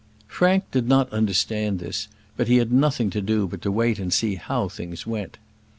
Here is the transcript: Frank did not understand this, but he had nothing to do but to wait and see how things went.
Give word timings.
Frank 0.27 0.63
did 0.71 0.87
not 0.87 1.13
understand 1.13 1.77
this, 1.77 2.07
but 2.35 2.47
he 2.47 2.57
had 2.57 2.71
nothing 2.71 3.11
to 3.11 3.21
do 3.21 3.45
but 3.45 3.61
to 3.61 3.71
wait 3.71 3.99
and 3.99 4.11
see 4.11 4.33
how 4.33 4.67
things 4.67 5.05
went. 5.05 5.37